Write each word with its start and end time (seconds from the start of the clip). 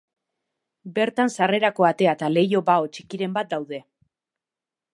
Bertan 0.95 1.29
sarrerako 1.35 1.85
atea 1.89 2.15
eta 2.17 2.29
leiho-bao 2.37 2.89
txikiren 2.97 3.37
bat 3.39 3.53
daude. 3.53 3.83